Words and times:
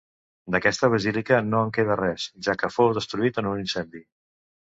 D'aquesta 0.53 0.87
basílica 0.93 1.37
no 1.49 1.59
en 1.65 1.73
queda 1.75 1.99
res, 1.99 2.25
ja 2.49 2.57
que 2.63 2.71
fou 2.79 2.91
destruït 3.01 3.39
en 3.45 3.51
un 3.53 3.63
incendi. 3.67 4.05